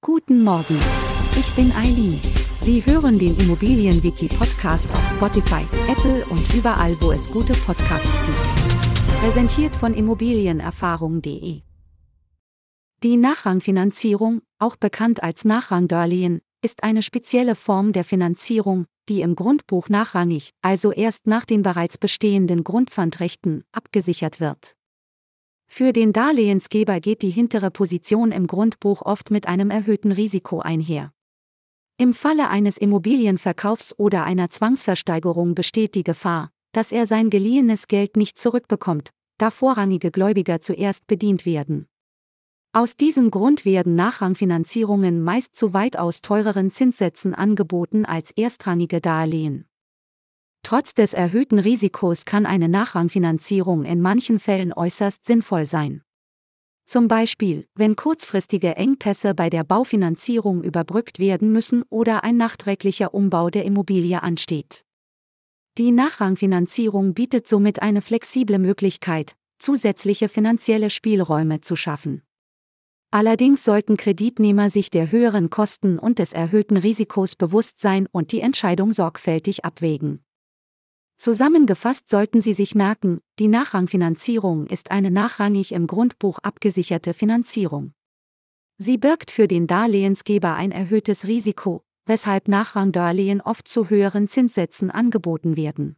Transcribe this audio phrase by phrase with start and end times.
[0.00, 0.78] Guten Morgen.
[1.36, 2.20] Ich bin Eileen.
[2.62, 9.18] Sie hören den Immobilienwiki-Podcast auf Spotify, Apple und überall, wo es gute Podcasts gibt.
[9.20, 11.62] Präsentiert von Immobilienerfahrung.de.
[13.02, 19.88] Die Nachrangfinanzierung, auch bekannt als Nachrangdarlehen, ist eine spezielle Form der Finanzierung, die im Grundbuch
[19.88, 24.77] nachrangig, also erst nach den bereits bestehenden Grundpfandrechten, abgesichert wird.
[25.68, 31.12] Für den Darlehensgeber geht die hintere Position im Grundbuch oft mit einem erhöhten Risiko einher.
[31.98, 38.16] Im Falle eines Immobilienverkaufs oder einer Zwangsversteigerung besteht die Gefahr, dass er sein geliehenes Geld
[38.16, 41.86] nicht zurückbekommt, da vorrangige Gläubiger zuerst bedient werden.
[42.72, 49.66] Aus diesem Grund werden Nachrangfinanzierungen meist zu weitaus teureren Zinssätzen angeboten als erstrangige Darlehen.
[50.68, 56.02] Trotz des erhöhten Risikos kann eine Nachrangfinanzierung in manchen Fällen äußerst sinnvoll sein.
[56.84, 63.48] Zum Beispiel, wenn kurzfristige Engpässe bei der Baufinanzierung überbrückt werden müssen oder ein nachträglicher Umbau
[63.48, 64.84] der Immobilie ansteht.
[65.78, 72.20] Die Nachrangfinanzierung bietet somit eine flexible Möglichkeit, zusätzliche finanzielle Spielräume zu schaffen.
[73.10, 78.42] Allerdings sollten Kreditnehmer sich der höheren Kosten und des erhöhten Risikos bewusst sein und die
[78.42, 80.22] Entscheidung sorgfältig abwägen.
[81.18, 87.92] Zusammengefasst sollten Sie sich merken, die Nachrangfinanzierung ist eine nachrangig im Grundbuch abgesicherte Finanzierung.
[88.78, 95.56] Sie birgt für den Darlehensgeber ein erhöhtes Risiko, weshalb Nachrangdarlehen oft zu höheren Zinssätzen angeboten
[95.56, 95.96] werden.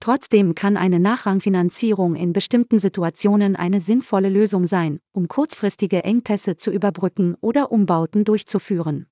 [0.00, 6.70] Trotzdem kann eine Nachrangfinanzierung in bestimmten Situationen eine sinnvolle Lösung sein, um kurzfristige Engpässe zu
[6.70, 9.06] überbrücken oder Umbauten durchzuführen.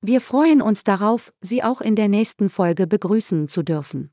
[0.00, 4.12] Wir freuen uns darauf, Sie auch in der nächsten Folge begrüßen zu dürfen.